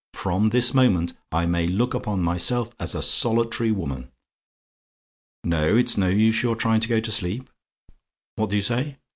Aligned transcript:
From 0.15 0.47
this 0.47 0.73
moment, 0.73 1.13
I 1.31 1.45
may 1.45 1.67
look 1.67 1.93
upon 1.93 2.23
myself 2.23 2.73
as 2.79 2.95
a 2.95 3.03
solitary 3.03 3.71
woman. 3.71 4.11
Now, 5.43 5.65
it's 5.75 5.95
no 5.95 6.09
use 6.09 6.41
your 6.41 6.55
trying 6.55 6.79
to 6.79 6.89
go 6.89 6.99
to 6.99 7.11
sleep. 7.11 7.51
What 8.35 8.49
do 8.49 8.55
you 8.55 8.63
say? 8.63 8.97